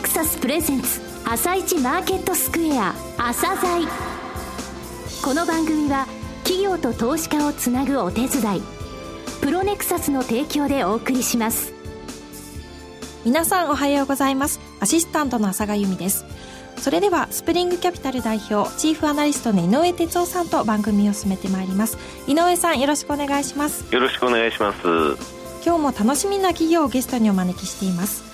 [0.00, 3.86] ネクサスプレゼンツ朝一マーケットスクエア朝鮮。
[5.22, 6.06] この番組は
[6.42, 8.62] 企業と投資家をつなぐお手伝い
[9.42, 11.74] プロネクサスの提供でお送りします。
[13.26, 14.58] 皆さんおはようございます。
[14.80, 16.24] アシスタントの浅賀由美です。
[16.78, 21.98] それではスプリングキャピタル代表チーフアナリストの井上哲夫さんと番組を進めてまいります。
[22.26, 23.84] 井上さんよろしくお願いします。
[23.92, 25.40] よろしくお願いします。
[25.62, 28.29] 今日も楽しみな企業をゲストにお招きしています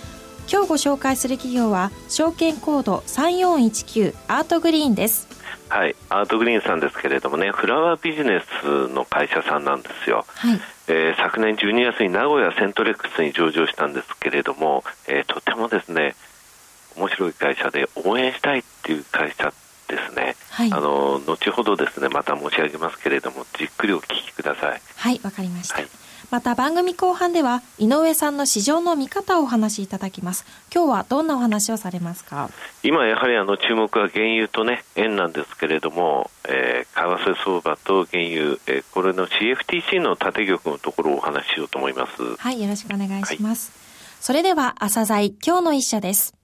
[0.48, 5.26] 今日ご紹介する企業は証券コード3419アートグリーンです。
[5.68, 10.60] はいアートグリーンさんですけれどもねフラワービジネスの会社さんなんですよ、はい。
[10.86, 16.14] えー、昨年12月に名古屋セントレックスに上場したんですけれども、えー、とてもですね
[16.96, 19.52] 面白い会社で応援したいっていう会社
[19.88, 20.72] ですね、はい。
[20.72, 24.80] あの後ほどですねまた申し上げますけれどもじっくりお聞きください。
[24.96, 25.88] はいわかりました、はい
[26.30, 30.44] また番組後半では井上さんの市場の見方をお話しいただきます。
[30.74, 32.50] 今日はどんなお話をされますか？
[32.82, 42.36] 今やはりあの注目は原油とね円なんですけれども、えー、為替相場と原油、えー、これの CFTC の縦玉のところをお話ししようと思います。
[42.36, 43.72] はいよろしくお願いします、
[44.20, 46.34] それでは朝鮮今日の一社です。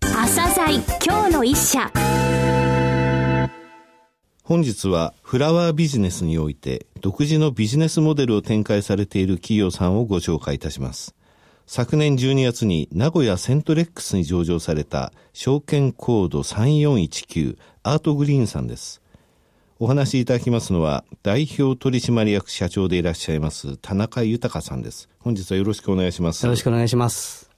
[0.00, 1.90] 朝鮮今日の一社
[4.44, 11.14] 本日はフラワービジネスにおいて独自のビジネスモデルを展開されている企業さんをご紹介いたします。
[11.66, 19.00] 昨年12月に名古屋セントレックスに上場された証券コード3419アートグリーンさんです。
[19.78, 25.08] お話しいただきますのは代表取締役社長でいらっしゃいます田中豊さんです。
[25.20, 26.44] 本日はよろしくお願いします。
[26.44, 27.51] よろしくお願いします。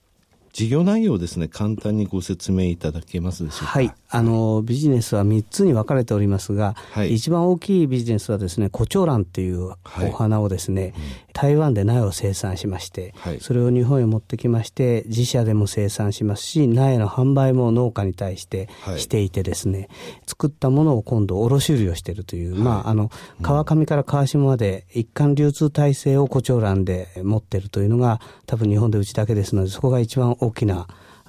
[0.55, 3.67] 事業内容をですね、簡単にご説明いただけますでしょうか？
[3.67, 3.93] はい。
[4.09, 10.95] あの、ビジネスは3つに分かれておりますが、はい一番大きいビジネスはですね、コチョウランっていうはいお花をですね、
[11.35, 13.41] 台湾で苗を生産しまして、はい。
[13.41, 19.01] それを日本へ持ってきまして、自社でも生産しますし、苗の販売も農家に対してはい。
[19.01, 19.89] していてですね、
[20.27, 23.11] 作ったものを今度卸売をしているという、まあ、あの、
[23.43, 30.87] 川上から川下まで一貫流通体制をコチョウランで持っているというのが、多分日本でうちだけですので、そこが一番大きな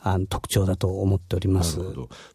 [0.08, 1.80] あの特徴だと思っております。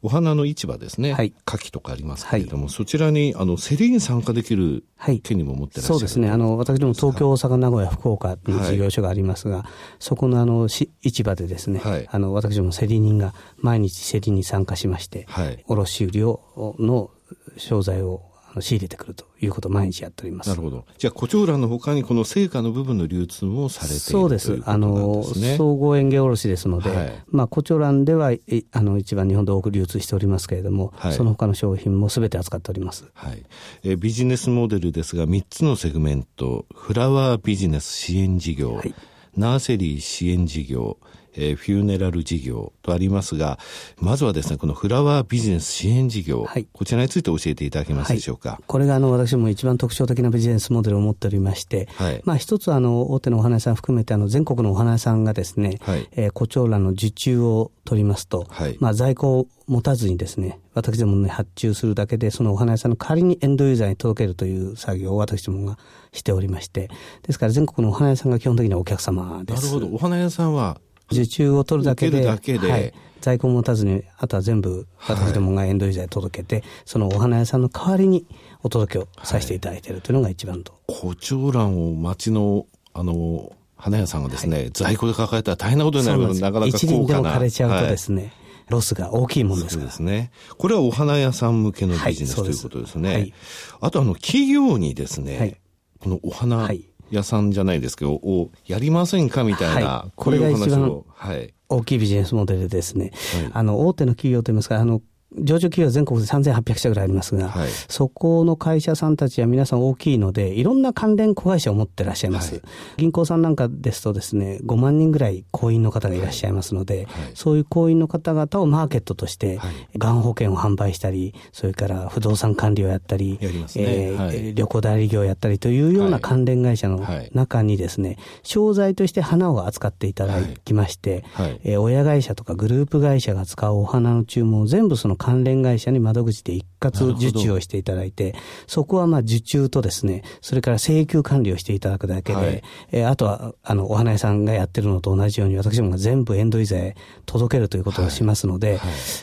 [0.02, 1.12] お花の市場ですね。
[1.12, 5.94] はい牡蠣とかありますけれども、そちらに、あの、競りに参加できるはい権利も持ってらっしゃる。
[5.94, 6.30] そうですね。
[6.30, 9.64] あの、私ども東京、大阪、名古屋、福岡に事業所がありますが、
[10.00, 17.12] そこのあの、し市場でですね、はいあの、私ども競り人が毎日競りに参加しまして、はい卸売を、の
[17.56, 18.29] 商材を
[18.60, 20.50] 仕入れてくるということを毎日やっております。
[20.50, 20.84] なるほど。
[20.98, 24.48] じゃあ、コチョウランの他にこの成果の部分の流通もされているそうです。
[24.48, 25.56] ということなんあの、ですね。
[25.56, 28.40] 総合園芸卸ですので、はいまあ、コチョウランでは、い
[28.72, 33.10] あの、一番日本で多く流通しておりますけれども、はいその他の商品もすべて扱っております。
[33.14, 33.42] はい。
[33.84, 38.94] えービジネスモデルですが、3つのセグメント、フラワービジネス支援事業、はい
[39.36, 40.98] ナーセリー支援事業、
[41.34, 43.58] えーフューネラル事業とありますが、
[43.98, 48.60] まずはですね、このフラワービジネス支援事業、はいこちらについて教えていただけますでしょうか？
[48.66, 65.78] これがあの私ども一番特徴的なビジネスモデルを持っておりまして、はいまあ一つはあの大手のお花屋さん含めてあの全国のお花屋さんがですね、はいえー、コチョウランの受注を取りますと、はいまあ在庫を持たずにですね、私どもね発注するだけでそのお花屋さんの代わりにエンドユーザーに届けるという作業を私どもが
[66.12, 66.88] しておりまして、
[67.22, 69.66] ですから全国のお花屋さんが基本的にはお客様です。
[69.66, 69.94] なるほど。
[69.94, 70.80] お花屋さんは、
[71.12, 78.26] 受注を取るだけで、受けるだけではい、在庫を持たずに、あとは全部私どもがエンドユーザーに届けて、そのお花屋さんの代わりに
[78.62, 80.72] お届けをさせていただいているというのが一番と。
[80.86, 87.24] コチョウランを町の、あの、花屋さんがですね、在庫で抱えたら大変なことになるので、なかなか一輪でも。
[87.24, 88.32] 枯れちゃうとはいですね、
[88.68, 89.90] ロスが大きいもんですそうから。
[89.90, 90.30] ですね。
[90.58, 93.12] これはお花屋さん向けのビジネス、はいということですね。
[93.12, 93.34] はい
[93.80, 95.56] あとあの、企業にですね、はい
[95.98, 101.06] このお花はい屋さんじゃないですけど、をやりませんかみたいな、はいこれが一番を。
[101.14, 101.52] はい。
[101.68, 103.12] 大きいビジネスモデルでですね、
[103.42, 105.00] はいあの、大手の企業といいますか、あの、
[105.38, 107.68] 上場企業は全国で3800社ぐらいありますが、はい。
[107.88, 112.54] そこの会社さんたちは皆さん大きいので、いろんな関連子会社を持ってらっしゃいます。
[112.54, 112.62] はい。
[112.96, 117.30] 銀行さんなんかですとですね、5万人ぐらい行員の方がいらっしゃいますので、はい。
[117.34, 119.98] そういう行員の方々をマーケットとして、はい。
[119.98, 123.38] がん保険を販売したり、それから不動産管理をやったり、
[123.76, 126.20] え旅行代理業をやったりというようはない。
[126.20, 127.30] 関連会社のはい。
[127.34, 131.60] 中にですね、商材として花を扱っていただきまして、はい。
[131.64, 138.34] えー親会社とかグループ会社が使うお花の注文を全部その関連会社に窓口で一括受注をしていただいて、
[138.66, 142.62] そこはまあ受注とですね、それから請求管理をしていただくだけで、はい。
[142.90, 146.96] えーあとは、あの、お花屋さんがやってるのと同じように、私どもが全部エンドイザへ
[147.26, 148.78] 届けるということをしますので、はい。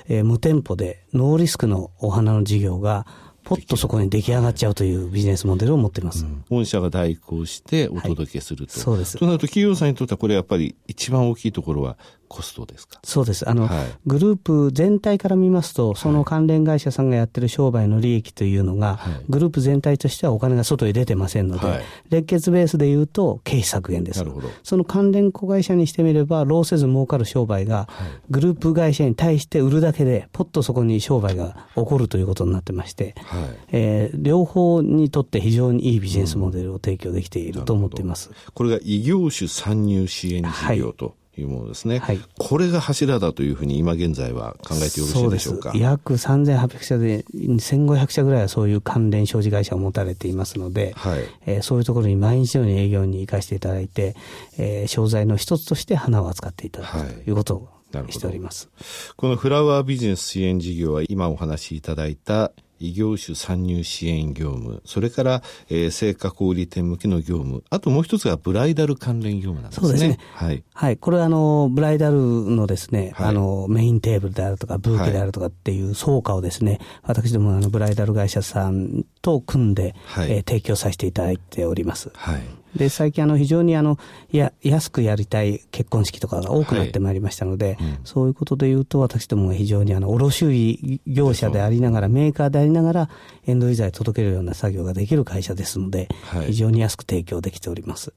[0.09, 3.07] えー無店舗でノーリスクのお花の事業が、
[3.47, 6.25] ポッとそこに出来上がっちゃうというビジネスモデルを持っています。
[6.49, 8.73] 本社が代行してお届けすると。
[8.73, 9.17] そうです。
[9.17, 11.97] となると企業さんにとってはこれやっぱり一番大きいところは
[12.27, 12.99] コストですか？
[13.03, 13.49] そうです。
[13.49, 24.19] あの、はい、グループ全体から見ますと、その関連会社さんがやってる商売の利益というのが、はい、グループ全体としてはお金が外へ出てませんので、はい、連結ベースで言うと経費削減です。
[24.19, 24.49] なるほど。
[24.63, 27.87] その関連子会社にしてみれば、労せず儲かる商売が、
[28.29, 33.41] グループ会社に対して売るだけで、ポッとそこに商売が起こるということになってまして、はい、
[33.71, 38.31] えー、両方にとって非常にいいビジネスモデルを提供できていると思っています。
[38.53, 41.99] これが異業種参入支援事業と、いうものですね。
[41.99, 42.19] はい。
[42.37, 45.71] これが柱だというふうに今現在は考えてよろしいでしょうか？
[45.73, 51.19] う約3800社で1500社ぐらいはそういう関連商事会社を持たれていますので、はい。
[51.45, 54.15] えー、そういうところに毎日のように営業に行かせていただいて、
[54.57, 57.69] えー、商材の一つとして花を扱っていただくということを
[58.09, 58.69] しております。
[59.15, 69.87] このフラワービジネス支援事業は今お話しいただいた異業種参入支援業務、それから、えー、成果小売店向けの業務、あともう一つがブライダル関連業務なんですね。
[69.87, 70.19] そうですね。
[70.33, 70.63] はい。
[70.73, 70.97] はい。
[70.97, 76.81] これはあの、ブライダルのですね、はい、あの、メインテーブルであるとか、ブーケであるとかっていう総価をですね、はい、
[77.21, 82.11] 私どもあの、ブライダル会社さんと組んで、はい、えー、提供させていただいております。
[82.13, 82.41] はい。
[82.77, 83.97] で、最近あの非常にあの、
[84.31, 93.09] や、安くやりたい結婚式とかが多くなってまいりましたので、はいうん、そういうことで言うと、私どもが非常にあの、卸売業者でありながら、メーカーでありながら、
[93.45, 98.13] エンドユーザーに届けるような作業ができる会社ですので、はい、非常に安く提供できております。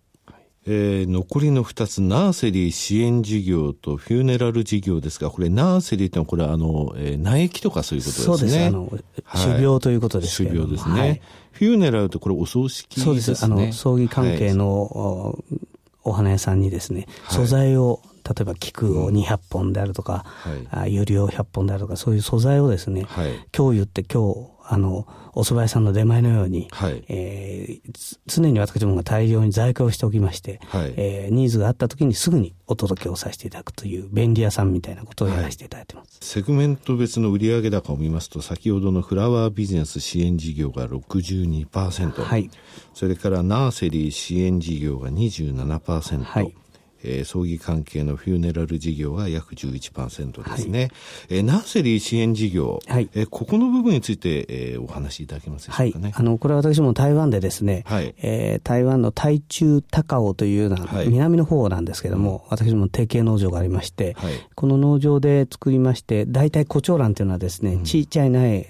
[0.67, 8.37] えー、残りの2つ、ナーセリー支援事業とフューネラル事業ですが、これ、ナーセリーってのは、これ、あの、えー、苗木とかそういうことですね。
[8.37, 8.67] そうです。
[8.67, 8.93] あの、
[9.33, 11.01] 種苗ということですけど、はい、種苗ですね。
[11.01, 11.21] はい、
[11.53, 13.05] フューネラルってこれ、お葬式ですね。
[13.05, 13.45] そうです。
[13.45, 15.61] あの、葬儀関係の、はい、
[16.05, 20.25] お花屋さんにですね、素材を、例えば菊を200本であるとか、
[20.69, 36.13] はい、ユリを100本であるとか、そういう素材をですね、はい、今日言って今日、あの、お蕎麦屋さんの出前のように、はい、えー、常に私どもが大量に在庫をしておきまして、はい、えー、ニーズがあった時にすぐにお届けをさせていただくという便利屋さんみたいなことをやらせていただいてます。
[36.13, 42.49] はい、セグメント別の売上高を見ますと、先ほどのフラワービジネス支援事業が62%、はい、
[42.95, 46.55] それからナーセリー支援事業が27%、はい、
[47.03, 50.81] えー、葬儀関係のフューネラル事業が約11%ですね。
[50.81, 50.91] はい、
[51.31, 56.05] えー、ナーセリー支援事業、はい、えー、ここの部分について、えー、お話しいただけますでしょうかね。
[56.05, 68.67] はい、あの、これは私も台湾でですね、はい、えー、台湾の台中高尾というような、南の方なんですけども、私も提携農場がありまして、はい、この農場で作りまして、大体胡蝶蘭というのはですね、ちっちゃい苗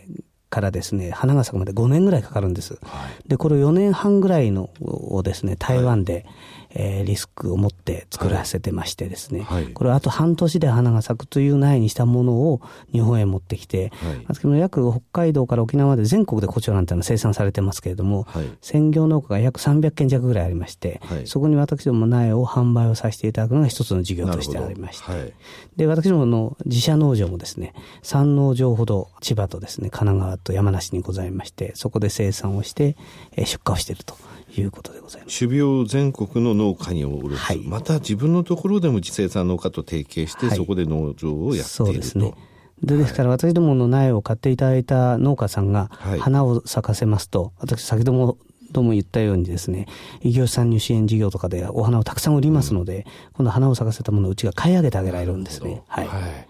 [0.50, 2.74] からですね、花が咲くまで5年ぐらいかかるんです。
[2.82, 6.24] はい、で、これを4年半ぐらいのをですね、台湾で、はい
[6.72, 12.60] えー、リスクを持って作らせてましてですね、はい、これはあと半年で花が咲くという苗にしたものを
[12.92, 13.92] 日本へ持ってきて、
[14.28, 25.34] はい、約北海道から沖縄まで全国でコチョランというのは生産されてますけれども、はい、専業農家が約300件弱ぐらいありまして、はい、そこに私ども苗を販売をさせていただくのが一つの事業としてありまして、
[25.76, 32.96] で、私どもの自社農場もですね、3農場ほど千葉とですね、神奈川と山梨にございまして、そこで生産をして、
[33.32, 34.14] えー、出荷をしていると。
[34.56, 35.38] いうことでございます。
[35.38, 41.68] 種苗全国の農家に卸す、はい、また自分のところでも生産農家と提携して、はい、そこで農場をやっていると。
[41.68, 42.34] そうですね。
[42.82, 48.38] でですから私どもの苗を買っていただいた農家さんが花を咲かせますと、私先ほども
[48.72, 49.86] とも言ったようにですね、
[50.22, 53.04] 異業種参入支援事業とかでお花をたくさん売りますので、うん、
[53.34, 55.82] この花を咲かせたものをうちが買い上げてあげられるんですね。
[55.88, 56.49] はい、はい。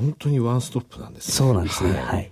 [0.00, 1.34] 本当にワンストップなんですね。
[1.34, 1.90] そうなんですね。
[1.90, 2.30] はい、はい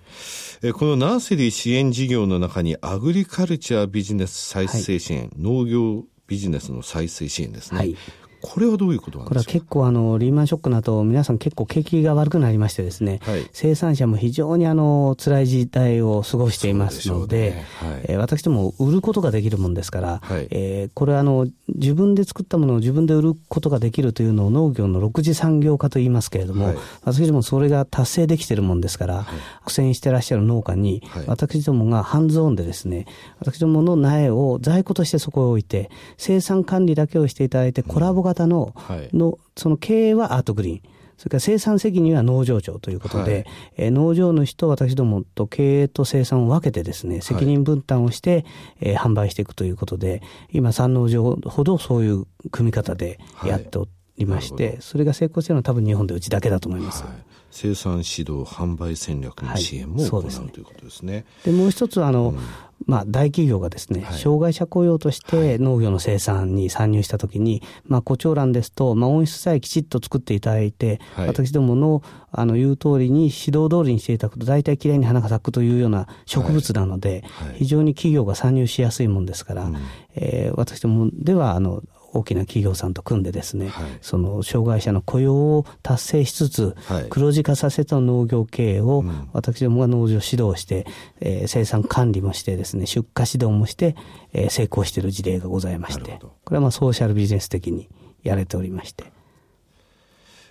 [0.60, 7.78] えこのナーセリー支援事業の中にアグリカルチャービジネス再生支援、はい、農業ビジネスの再生支援ですね。
[7.78, 7.96] はい、
[8.40, 9.44] これはどういうことなんですか？
[9.44, 17.64] これは結構あの、リーマンショックの後、皆さん結構景気が悪くなりましてですね、はい、生産者も非常にあの、辛い時代を過ごしていますので、でね。
[17.80, 29.26] はい、えー、私ども売ることができるもんですから、はい、えー、これあの、自分で作ったものを自分で売ることができるというのを農業の6次産業化と言いますけれども、はい、私どもそれが達成できているもんですから、
[29.64, 33.06] 苦戦してらっしゃる農家に、私どもがハンズオンでですね、
[33.40, 38.74] 私どもの苗を在庫としてそこへ置いて、生産管理だけをしていただいて、コラボ型の、
[39.12, 40.82] うんの、その経営はアートグリーン。
[41.18, 43.44] それから生産責任は農場長ということで、はい、
[43.76, 48.44] えー、農場主と私どもと経営と生産を分けてですね、責任分担をして、はい、
[48.80, 57.02] えー、販売していくということで、今三農場ほどそういう組み方でやっておりまして、はい、それが成功しているのは多分日本でうちだけだと思います。
[57.02, 61.24] はい生産指導、販売戦略の支援も行う、はい、ということですね。
[61.44, 62.38] で、もう一つ、あの、うん。
[62.86, 79.76] まあ、大企業がですね、はい、障害者雇用として農業の生産に参入したときに、まあ、胡蝶蘭ですと、まあ、温室さえきちっと作っていただいて、はい、私どもの、あの、言う通りに指導通りにしていただくと、大体きれいに花が咲くというような植物なので、はい、非常に企業が参入しやすいもんですから、うん、
[80.14, 90.86] えー、私どもでは、あの、大きな企業さんと組んでですね、はい、その障害者の雇用を達成しつつ、はい、黒字化させた農業経営を、私どもが農場指導して、
[91.20, 93.96] えー、生産管理もしてですね、出荷指導もして、
[94.32, 97.88] えー、成功している事例がございまして、これはまあソーシャルビジネス的に
[98.22, 99.12] やれておりまして、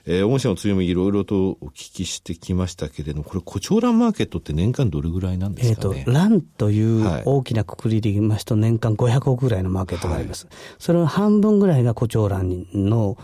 [0.10, 5.98] えー、御社の強みいろいろとお聞きしてきましたけれども、これ、コチョウランマーケットって年間どれぐらいなんですかね？
[5.98, 10.46] えっ、ー、と、ランという大きなくくりで言いますと、年間500億ぐらいのマーケットがあります。
[10.46, 13.18] はい、それの半分ぐらいがコチョウランの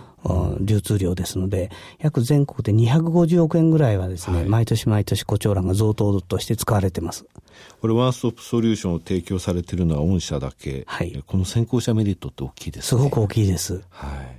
[0.59, 7.25] 流通量ですので、約全国で250億円ぐらいはですね、はい、毎年毎年コチョウランが贈答として使われてます。
[7.79, 10.83] これワンストップソリューションを提供されているのは御社だけ。
[10.85, 11.23] はい。
[11.25, 13.01] この先行者メリットって大きいですね。
[13.01, 13.81] すごく大きいです。
[13.89, 14.32] はい。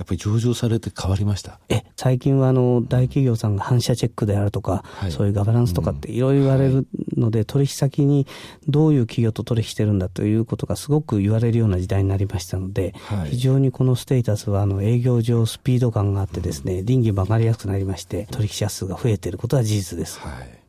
[0.00, 1.60] やっぱり上場されて変わりました？
[1.68, 6.86] え最近はあの大企業さんが反社チェックであるとか、はい、そういうガバナンスとかっていろいろ言われる
[7.18, 8.26] ので、うん、取引先に
[8.66, 20.18] どういう企業と取引してるんだということがすごく言われるような時代になりましたので、はい、非常にこのステータスはあの営業上スピード感があってですね、倫理も上がりやすくなりまして、取引者数が増えていることは事実です。
[20.20, 20.59] はい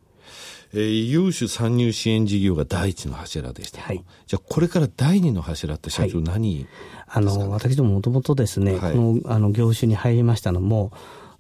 [0.74, 3.82] えー、異業種参入支援事業が第一の柱でした。
[3.82, 6.68] はい、じゃあ、これから第二の柱って社長何、はい、
[7.08, 10.92] あの、私どももともとですね、はい、このあの業種に入りましたのも、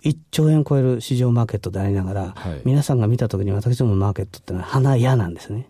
[0.04, 5.70] 1兆円超える市場マーケットでありながら、はい、皆さんが見たときに私どものマーケットってのは花屋なんですね。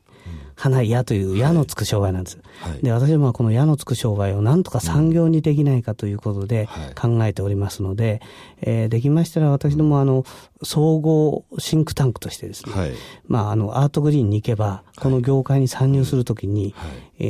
[0.61, 2.37] 花屋という矢のつく商売なんです。
[2.59, 8.21] はい、で、私どもはこの矢のつく商売をなんとか産業にできないかということで考えておりますので、
[8.61, 10.23] えー、できましたら私どもあの、
[10.61, 12.91] 総合シンクタンクとしてですね、はい、
[13.25, 16.75] まあ、あの、アートグリーンに行けば、この業界に参入するときに、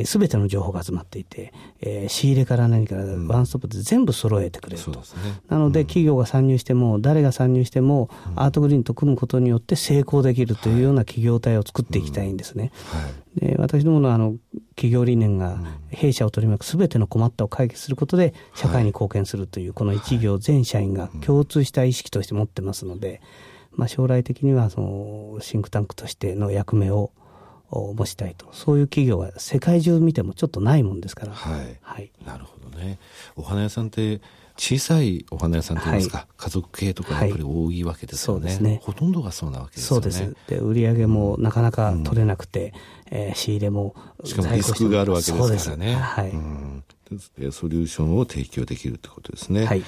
[0.06, 4.92] す、べ、ての情報が集まっていて、えー、仕入れから何からワンストップで全部揃えてくれると。
[4.92, 5.02] うんね、
[5.50, 12.72] なので、企業が参入しても、誰が参入しても、アートグリーンと組むことによって成功できるというような企業体を作っていきたいんですね。
[13.36, 14.36] で私どものあの
[14.76, 15.58] 企業理念が
[15.90, 23.22] 弊社を取り巻くすべての困ったを解決することで社会に貢献するという、この一行全社員が共通した意識として持ってますので、
[23.74, 27.12] まあ、将来的にはそのシンクタンクとしての役目を
[27.72, 33.00] 持ちたいとそういう企業は世界中見てもちょっとないもんですから、はい、はい、なるほどね
[33.36, 34.22] お花屋さんって
[34.58, 38.46] 小さいお花屋さんといいますか、はい、家族系とかやっぱり多いわけですよね。
[38.46, 38.82] はい、そうですね。
[38.84, 40.12] ほとんどがそうなわけですよね。
[40.12, 40.36] そうです。
[40.48, 42.74] で、売り上げもなかなか取れなくて、
[43.12, 43.96] うん、えー、仕入れも。
[44.24, 45.96] しかもリスクがあるわけですからね。
[45.96, 46.84] はい、うん。
[47.52, 49.66] ソリューションを提供できるということですね。
[49.66, 49.84] はい。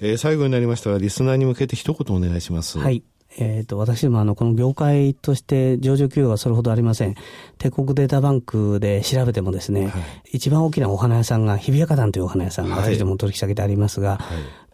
[0.00, 2.78] えー、最後になりましたが、リスナーに向けて一言お願いします。
[2.78, 3.02] はい。
[3.36, 7.14] えっ、ー、と、私どもあの、この業界として上場企業はそれほどありません。
[7.58, 14.20] 帝国データバンクで調べてもですね、はい、一番大きなお花屋さんが日比谷花壇というお花屋さんが私ども取引先でありますが、はい、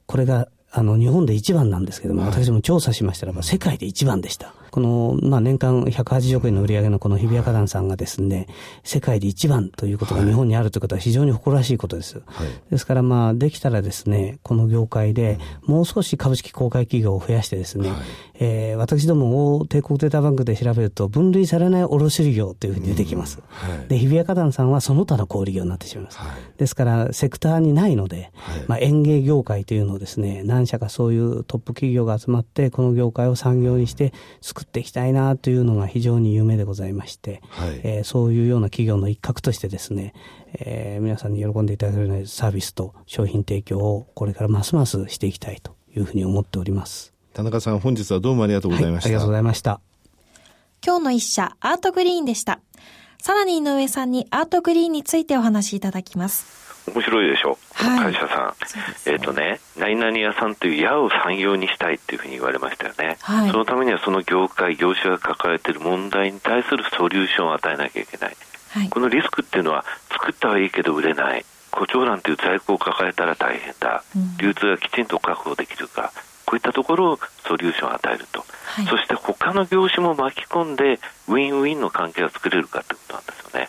[0.06, 4.54] これがあの、日本で一番なんですけども、はい、私も調査しましたらば、世界で一番でした。
[4.70, 8.46] この、まあ、年間180億円の売り上げのこの日比谷花壇さんがですね、
[8.84, 12.22] 世界で一番ということが日本にあるということは非常に誇らしいことです。
[12.24, 17.98] はい、ですから、まあ、できたらですね、この業界でもう少し株式公開企業を増やしてですね、はい、
[18.42, 23.42] えー、私どもを帝国データバンクで調べると、分類されない卸売業というふうに出てきます。
[23.48, 26.18] はい、で、日比谷花壇さんはその他の小売業になってしまいます。
[26.56, 28.32] ですから、セクターにないので、
[28.66, 40.14] まあ、園芸業界というのをですね、何社かそういうトップ企業が集まって、この業界を産業にして作っていきたいなというのが非常に夢でございまして、はい、えー、そういうような企業の一角としてですね、
[40.54, 47.09] えー、皆さんに喜んでいただけるようなサービスと商品提供をこれからますますしていきたいというふうに思っております。
[47.32, 49.08] 田中さん、本日はどうもありがとうございました。
[49.08, 49.80] はい、ありがとうございました。
[50.84, 52.60] 今日の一社、アートグリーンでした。
[53.18, 56.90] さらに井上さんにアートグリーンについてお話しいただきます。
[56.90, 58.54] 面白いでしょ、はい、会社さ
[59.06, 59.10] ん。
[59.10, 63.18] えっ、ー、とね、何々屋さんという矢を産業にしたいっていうふうに言われましたよね。
[63.20, 68.36] はい、そのためにはその業界、業種が抱えている問題に対するソリューションを与えなきゃいけない。
[68.70, 71.44] はい、このリスクっていうのは、作ったはいいけど売れない。
[71.72, 74.02] 誇張欄という在庫を抱えたら大変だ。
[74.16, 76.12] うん、流通がきちんと確保できるか。
[76.50, 83.68] こういったところをソリューションを与えると、はい、そして他の業種も巻き込んでウィンウィンの関係を作れるかということなんですよね。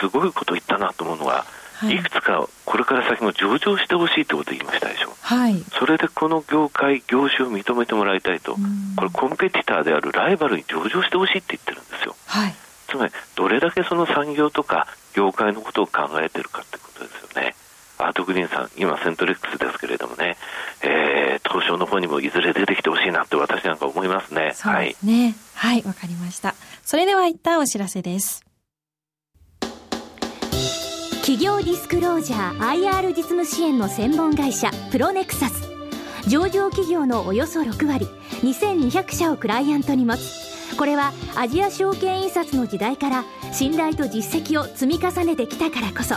[0.00, 8.56] すごいこと言ったなと思うのは、はい、いくつかこれから先も上場してほしいということを言いましたでしょ、はい、それでこの業界、業種を認めてもらいたいと、
[8.96, 12.54] これ、コンペティターであるライバルに上場してほしいって言ってるんですよ、はい、
[12.88, 17.54] つまり、どれだけその産業とか業界のことを考えてるかってことですよね。
[18.00, 20.36] アートグリーンさん、今、セントレックスですけれどもね、
[20.82, 24.52] えー、東証の方にもいずれ出てきてほしいなって私なんか思いますね。
[24.54, 25.34] そうですね。
[25.54, 26.54] はい、わ、はい、かりました。
[26.84, 28.44] それでは一旦お知らせです。
[31.20, 35.70] 企業ディスクロージャー IR 実務支援の専門会社プロネクサス
[36.26, 38.06] 上場企業のおよそ6割
[38.42, 46.16] 2200社をクライアントに持つこれはアジア証券印刷の時代から信頼と実績を積み重ねてきたからこそ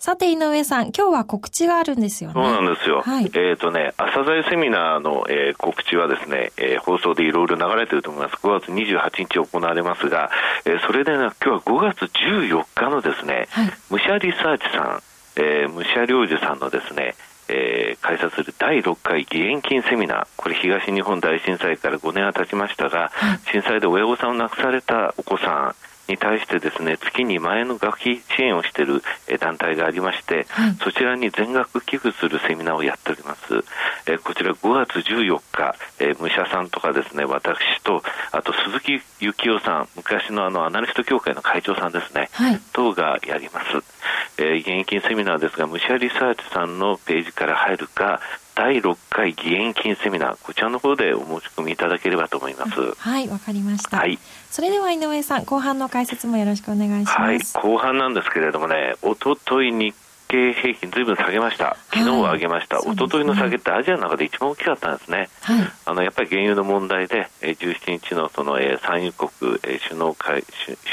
[0.00, 2.34] さて井上さん、今日は告知があるんですよね。
[2.34, 3.02] そうなんですよ。
[3.02, 8.36] はい、えっ、ー、とね、朝鮮セミナーの、えー、告知はですね、えー、放送でいろいろ流れてると思います。
[8.36, 10.30] 5月28日行われますが、
[10.64, 15.02] えー、それでね、今日は5月14日のですね、はい、武者リサーチさん、
[15.36, 17.14] えー、武者領事さんのですね、
[17.50, 25.74] えー、開催する第6回義援金セミナー、これ東日本大震災から5年は経ちましたが、はい、震災で親御さんを亡くされたお子さん、
[26.10, 29.02] に対してですね月2万円の学費支援をしている
[29.38, 33.40] 団体がありまして、はい、そちらに全額寄付するセミナーをやっております。
[34.06, 43.66] えこちら5月14日、え武者さんとかですね私とあと鈴木幸男さん昔のあのアナリスト協会の会長さんですね、はい、等がやります。
[44.38, 48.20] え現役セミナーですが武者リサーチさんのページから入るか
[48.60, 52.92] 第6回義援金セミナー、こちらの方でお申し込みいただければと思います。
[52.98, 53.96] はい、わかりました。
[53.96, 54.18] はい。
[54.50, 57.18] それでは井上さん、後半の解説もよろしくお願いします。
[57.18, 59.94] はい、後半なんですけれどもね、おととい日
[60.28, 61.78] 経平均ずいぶん下げました。
[61.90, 62.76] 昨日は上げました。
[62.76, 65.30] はい、おとといの下げってアジアの中で一番大きかったんですね。
[65.40, 70.44] はい、あのやっぱり原油の問題で、え17日のその、え産油国、え首脳会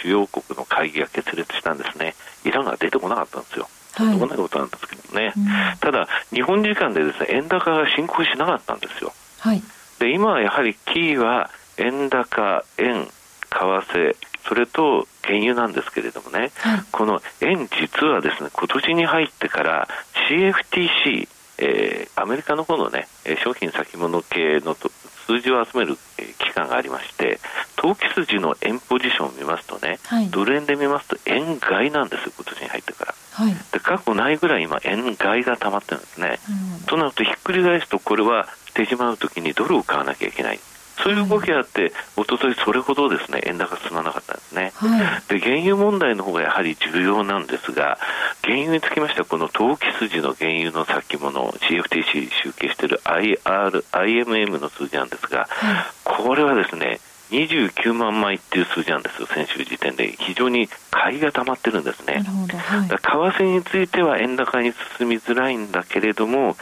[0.01, 2.15] 主要国の会議が決裂したんですね。
[2.45, 3.67] イランが出てこなかったんですよ。
[3.97, 9.11] とんでもないことなんですけどね、はい、ただ、日本時間でですね円高が進行しなかったんですよ。
[9.39, 9.63] はい、
[9.99, 13.09] で今はやはりキーは円高、円、為
[13.49, 14.15] 替、
[14.47, 19.87] それと原油なんですけれどもね、はい、この円、実はですね今年に入ってから
[20.29, 23.07] CFTC、えー、アメリカの方のね
[23.43, 27.39] 商品先物系の数字を集める、えー、機関がありまして
[27.75, 33.13] 投機筋の円ポジションを見ますとね、はい、ドル円で見ますと円買いなんですよ今年に入ってから。
[33.37, 36.39] はい、で過去ないぐらい今、円買いが溜まってるんですね。
[36.87, 40.59] となると、ひっくり返すと、これは手締まうときにドルを買わなきゃいけない。
[41.03, 47.97] そういう動きがあって、おとといそれほどですね円高進まなかったんですね、はい、で原油問題の方がやはり重要なんですが、
[48.43, 60.11] 原油につきましては、この投機筋の原油の先物、CFTC 集計している IR、IMM の数字なんですが、はい、これはですね、29万枚っていう数字なんですよ、先週時点で。
[60.17, 62.23] 非常に買いが溜まってるんですね。
[62.57, 66.55] はい、為替については円高に進みづらいんだけれども、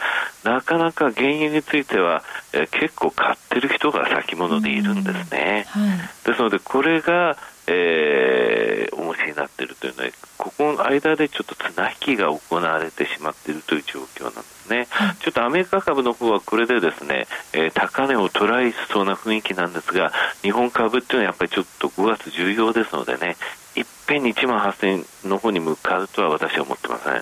[0.44, 5.66] なかなか原油については、え結構買ってる人が先物でいるんですね。
[5.68, 14.86] はい、ですので、これが、えー、重しになっているというのは、ここの間でちょっと綱引きが行われてしまっているという状況なんですね。
[15.20, 23.36] ちょっとアメリカ株の方はこれでですね、えー、高値を捉えそうな雰囲気なんですが、日本株っていうのはやっぱりちょっと5月重要ですのでね、
[23.74, 27.12] いっぺんに1万8000円の方に向かうとは私は思ってません。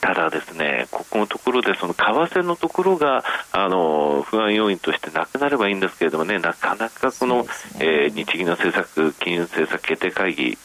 [0.00, 7.48] ただですね、ここのところで、その為替のところが、あの、不安要因としてなくなればいいんですけれどもね、なかなかこの、ね
[7.80, 10.56] えー、日銀の政策、金融政策決定会議、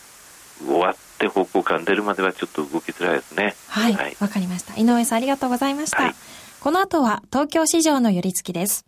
[0.66, 3.56] 終わって方向感出るまではちょっと動きづらいですね。
[3.68, 3.94] はい。
[3.94, 4.74] わ、はい、かりました。
[4.80, 6.02] 井上さんありがとうございました。
[6.02, 6.16] はい、
[6.62, 8.86] この後は東京市場の寄り付きです。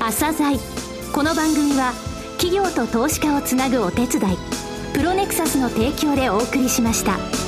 [0.00, 0.58] 朝鮮
[1.12, 1.92] この番組は
[2.38, 4.36] 企業と投資家をつなぐお手伝い、
[4.94, 7.45] プロネクサスの提供でお送りしました。